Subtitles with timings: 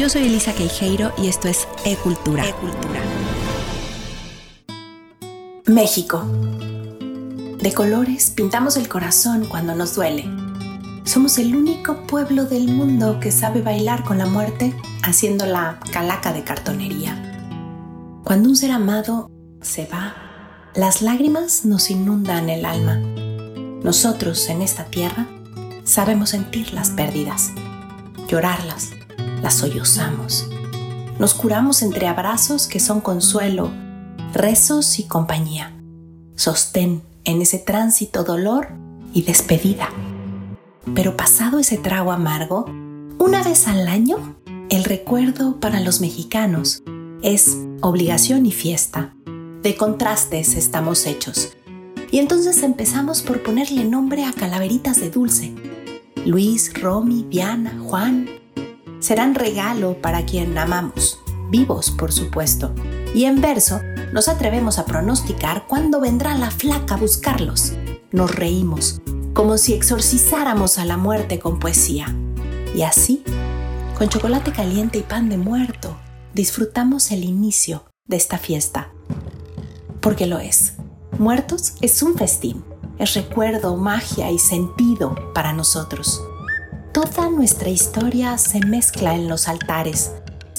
[0.00, 2.48] Yo soy Elisa Queijeiro y esto es E-Cultura.
[2.48, 3.02] E-Cultura.
[5.66, 6.24] México.
[7.58, 10.24] De colores pintamos el corazón cuando nos duele.
[11.04, 16.32] Somos el único pueblo del mundo que sabe bailar con la muerte haciendo la calaca
[16.32, 18.22] de cartonería.
[18.24, 19.30] Cuando un ser amado
[19.60, 20.14] se va,
[20.74, 22.96] las lágrimas nos inundan el alma.
[23.84, 25.28] Nosotros en esta tierra
[25.84, 27.50] sabemos sentir las pérdidas,
[28.28, 28.92] llorarlas,
[29.42, 30.48] las sollozamos.
[31.18, 33.70] Nos curamos entre abrazos que son consuelo,
[34.32, 35.76] rezos y compañía.
[36.34, 38.68] Sostén en ese tránsito dolor
[39.12, 39.90] y despedida.
[40.94, 42.64] Pero pasado ese trago amargo,
[43.18, 44.36] una vez al año,
[44.70, 46.82] el recuerdo para los mexicanos
[47.22, 49.14] es obligación y fiesta.
[49.62, 51.52] De contrastes estamos hechos.
[52.10, 55.54] Y entonces empezamos por ponerle nombre a calaveritas de dulce.
[56.24, 58.39] Luis, Romy, Diana, Juan.
[59.00, 61.18] Serán regalo para quien amamos,
[61.50, 62.74] vivos por supuesto.
[63.14, 63.80] Y en verso
[64.12, 67.72] nos atrevemos a pronosticar cuándo vendrá la flaca a buscarlos.
[68.12, 69.00] Nos reímos,
[69.32, 72.14] como si exorcizáramos a la muerte con poesía.
[72.74, 73.24] Y así,
[73.96, 75.96] con chocolate caliente y pan de muerto,
[76.34, 78.92] disfrutamos el inicio de esta fiesta.
[80.00, 80.74] Porque lo es.
[81.18, 82.64] Muertos es un festín,
[82.98, 86.22] es recuerdo, magia y sentido para nosotros.
[86.92, 90.10] Toda nuestra historia se mezcla en los altares,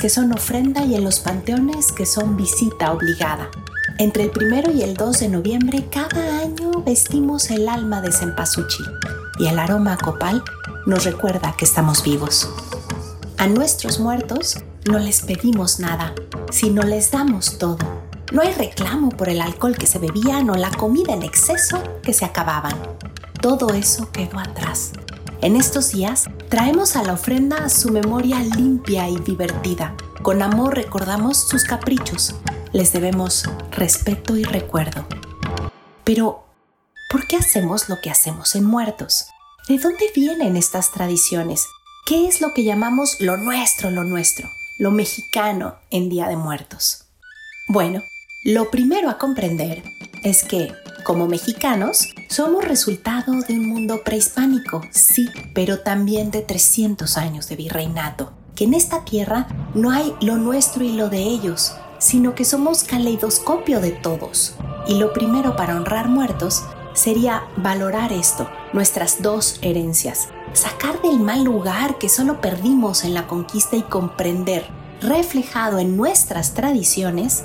[0.00, 3.50] que son ofrenda y en los panteones que son visita obligada.
[3.98, 8.86] Entre el primero y el 2 de noviembre cada año vestimos el alma de cempasúchil
[9.40, 10.44] y el aroma copal
[10.86, 12.48] nos recuerda que estamos vivos.
[13.36, 14.58] A nuestros muertos
[14.88, 16.14] no les pedimos nada,
[16.52, 17.78] sino les damos todo.
[18.30, 22.12] No hay reclamo por el alcohol que se bebían o la comida en exceso que
[22.12, 22.76] se acababan.
[23.40, 24.92] Todo eso quedó atrás.
[25.42, 29.96] En estos días traemos a la ofrenda su memoria limpia y divertida.
[30.20, 32.34] Con amor recordamos sus caprichos.
[32.72, 35.06] Les debemos respeto y recuerdo.
[36.04, 36.44] Pero,
[37.10, 39.28] ¿por qué hacemos lo que hacemos en muertos?
[39.66, 41.66] ¿De dónde vienen estas tradiciones?
[42.04, 44.46] ¿Qué es lo que llamamos lo nuestro, lo nuestro,
[44.78, 47.04] lo mexicano en Día de Muertos?
[47.66, 48.02] Bueno,
[48.44, 49.82] lo primero a comprender
[50.22, 50.70] es que
[51.02, 57.56] como mexicanos, somos resultado de un mundo prehispánico, sí, pero también de 300 años de
[57.56, 62.44] virreinato, que en esta tierra no hay lo nuestro y lo de ellos, sino que
[62.44, 64.54] somos caleidoscopio de todos.
[64.86, 66.62] Y lo primero para honrar muertos
[66.94, 73.26] sería valorar esto, nuestras dos herencias, sacar del mal lugar que solo perdimos en la
[73.26, 74.66] conquista y comprender,
[75.00, 77.44] reflejado en nuestras tradiciones,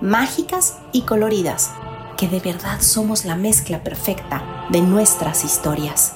[0.00, 1.70] mágicas y coloridas,
[2.16, 6.14] que de verdad somos la mezcla perfecta de nuestras historias.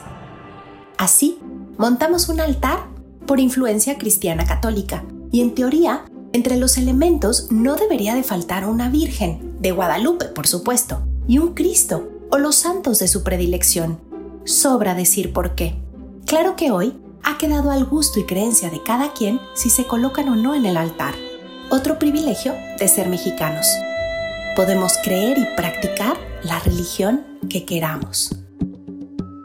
[0.97, 1.39] Así,
[1.79, 2.87] montamos un altar
[3.27, 8.89] por influencia cristiana católica y en teoría, entre los elementos no debería de faltar una
[8.89, 14.01] Virgen, de Guadalupe por supuesto, y un Cristo o los santos de su predilección.
[14.45, 15.77] Sobra decir por qué.
[16.27, 20.29] Claro que hoy ha quedado al gusto y creencia de cada quien si se colocan
[20.29, 21.15] o no en el altar.
[21.71, 23.67] Otro privilegio de ser mexicanos
[24.57, 28.35] podemos creer y practicar la religión que queramos.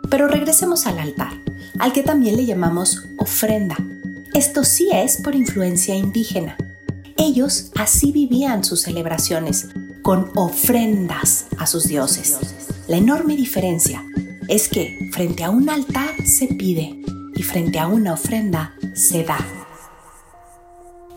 [0.10, 1.34] Pero regresemos al altar,
[1.80, 3.76] al que también le llamamos ofrenda.
[4.34, 6.58] Esto sí es por influencia indígena.
[7.18, 9.70] Ellos así vivían sus celebraciones,
[10.02, 12.38] con ofrendas a sus dioses.
[12.88, 14.04] La enorme diferencia
[14.48, 17.02] es que frente a un altar se pide
[17.36, 19.40] y frente a una ofrenda se da.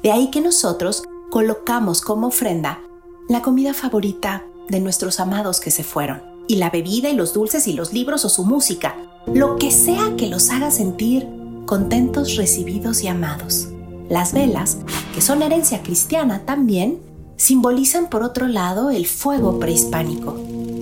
[0.02, 2.80] De ahí que nosotros colocamos como ofrenda
[3.28, 7.68] la comida favorita de nuestros amados que se fueron, y la bebida y los dulces
[7.68, 8.96] y los libros o su música,
[9.26, 11.28] lo que sea que los haga sentir
[11.66, 13.68] contentos, recibidos y amados.
[14.08, 14.78] Las velas,
[15.14, 17.00] que son herencia cristiana también,
[17.36, 20.34] simbolizan por otro lado el fuego prehispánico.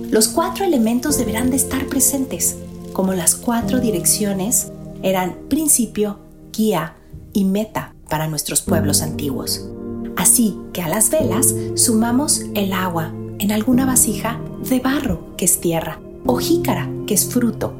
[0.09, 2.55] Los cuatro elementos deberán de estar presentes,
[2.93, 4.71] como las cuatro direcciones
[5.03, 6.19] eran principio,
[6.53, 6.95] guía
[7.33, 9.67] y meta para nuestros pueblos antiguos.
[10.27, 15.61] Así que a las velas sumamos el agua en alguna vasija de barro, que es
[15.61, 17.73] tierra, o jícara, que es fruto.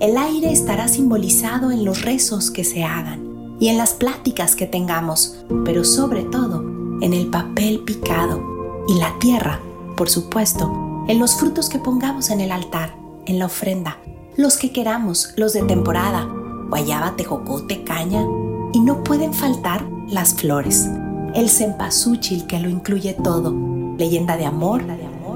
[0.00, 4.66] El aire estará simbolizado en los rezos que se hagan y en las pláticas que
[4.66, 6.64] tengamos, pero sobre todo
[7.00, 8.42] en el papel picado
[8.88, 9.60] y la tierra,
[9.96, 13.98] por supuesto, en los frutos que pongamos en el altar, en la ofrenda,
[14.36, 16.28] los que queramos, los de temporada,
[16.70, 18.26] guayaba, tejocote, caña,
[18.72, 20.88] y no pueden faltar las flores
[21.34, 23.52] el cempasúchil que lo incluye todo,
[23.98, 24.84] leyenda de amor,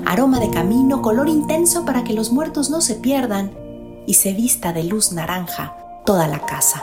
[0.07, 3.51] aroma de camino, color intenso para que los muertos no se pierdan
[4.07, 6.83] y se vista de luz naranja toda la casa.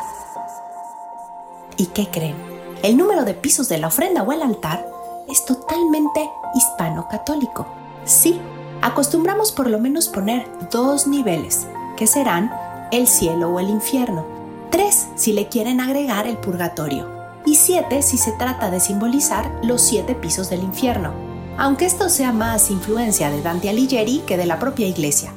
[1.77, 2.35] ¿Y qué creen?
[2.83, 4.85] El número de pisos de la ofrenda o el altar
[5.29, 7.65] es totalmente hispano-católico.
[8.03, 8.39] Sí,
[8.81, 11.67] acostumbramos por lo menos poner dos niveles,
[11.97, 12.51] que serán
[12.91, 14.25] el cielo o el infierno,
[14.69, 17.14] tres si le quieren agregar el purgatorio,
[17.45, 21.13] y siete si se trata de simbolizar los siete pisos del infierno,
[21.57, 25.31] aunque esto sea más influencia de Dante Alighieri que de la propia iglesia.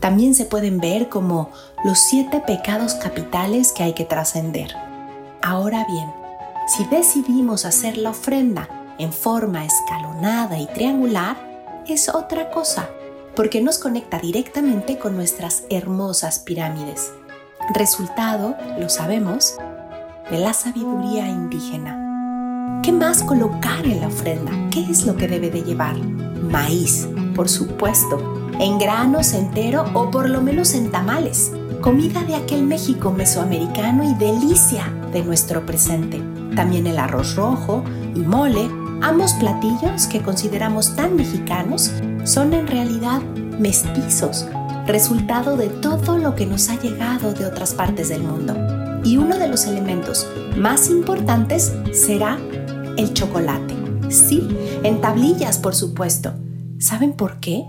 [0.00, 1.50] También se pueden ver como
[1.84, 4.74] los siete pecados capitales que hay que trascender.
[5.42, 6.12] Ahora bien,
[6.68, 8.68] si decidimos hacer la ofrenda
[8.98, 11.36] en forma escalonada y triangular,
[11.86, 12.88] es otra cosa,
[13.34, 17.12] porque nos conecta directamente con nuestras hermosas pirámides.
[17.74, 19.56] Resultado, lo sabemos,
[20.30, 22.80] de la sabiduría indígena.
[22.82, 24.50] ¿Qué más colocar en la ofrenda?
[24.70, 25.96] ¿Qué es lo que debe de llevar?
[25.96, 32.64] Maíz, por supuesto, en granos entero o por lo menos en tamales, comida de aquel
[32.64, 36.20] México mesoamericano y delicia de nuestro presente.
[36.56, 37.84] También el arroz rojo
[38.14, 38.68] y mole,
[39.02, 41.92] ambos platillos que consideramos tan mexicanos,
[42.24, 43.22] son en realidad
[43.60, 44.46] mestizos,
[44.88, 48.75] resultado de todo lo que nos ha llegado de otras partes del mundo.
[49.06, 50.26] Y uno de los elementos
[50.56, 52.38] más importantes será
[52.96, 53.76] el chocolate.
[54.10, 54.48] Sí,
[54.82, 56.32] en tablillas, por supuesto.
[56.80, 57.64] ¿Saben por qué?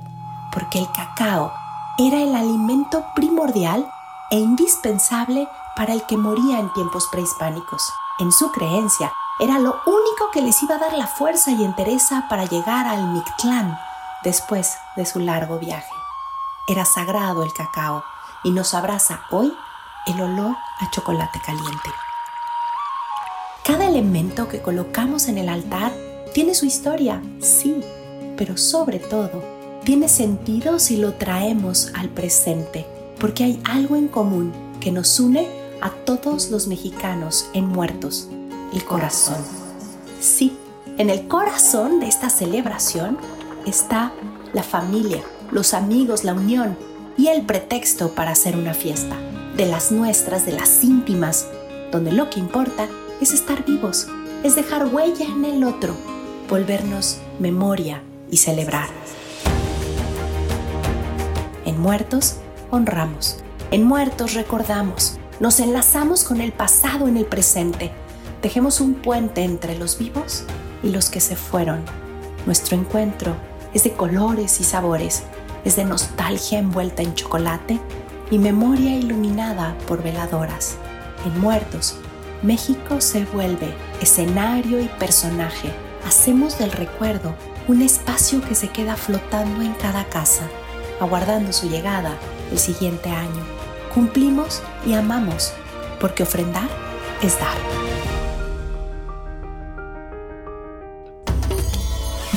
[0.52, 1.54] Porque el cacao
[2.00, 3.88] era el alimento primordial
[4.32, 7.84] e indispensable para el que moría en tiempos prehispánicos.
[8.18, 12.26] En su creencia, era lo único que les iba a dar la fuerza y entereza
[12.32, 13.78] para llegar al Mictlán
[14.24, 15.94] después de su largo viaje.
[16.68, 18.04] Era sagrado el cacao
[18.44, 19.54] y nos abraza hoy
[20.08, 21.90] el olor a chocolate caliente.
[23.64, 25.92] Cada elemento que colocamos en el altar
[26.34, 27.82] tiene su historia, sí,
[28.38, 29.44] pero sobre todo
[29.84, 32.86] tiene sentido si lo traemos al presente,
[33.20, 35.48] porque hay algo en común que nos une
[35.82, 38.30] a todos los mexicanos en muertos,
[38.74, 39.44] el corazón.
[40.20, 40.58] Sí,
[40.98, 43.18] en el corazón de esta celebración
[43.66, 44.12] está
[44.54, 46.78] la familia, los amigos, la unión
[47.18, 49.16] y el pretexto para hacer una fiesta,
[49.58, 51.48] de las nuestras, de las íntimas,
[51.92, 52.88] donde lo que importa
[53.20, 54.08] es estar vivos,
[54.44, 55.96] es dejar huella en el otro,
[56.48, 58.88] volvernos memoria y celebrar.
[61.66, 62.36] En muertos,
[62.70, 63.38] honramos.
[63.72, 65.18] En muertos, recordamos.
[65.40, 67.92] Nos enlazamos con el pasado en el presente.
[68.44, 70.44] Dejemos un puente entre los vivos
[70.84, 71.84] y los que se fueron.
[72.46, 73.36] Nuestro encuentro
[73.74, 75.24] es de colores y sabores,
[75.66, 77.80] es de nostalgia envuelta en chocolate
[78.30, 80.78] y memoria iluminada por veladoras.
[81.26, 81.96] En Muertos,
[82.44, 85.72] México se vuelve escenario y personaje.
[86.06, 87.34] Hacemos del recuerdo
[87.68, 90.48] un espacio que se queda flotando en cada casa,
[91.00, 92.18] aguardando su llegada
[92.52, 93.44] el siguiente año.
[93.94, 95.54] Cumplimos y amamos,
[96.00, 96.70] porque ofrendar
[97.22, 97.58] es dar.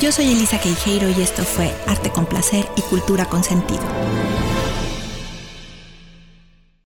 [0.01, 3.83] Yo soy Elisa Queijeiro y esto fue Arte con Placer y Cultura con Sentido.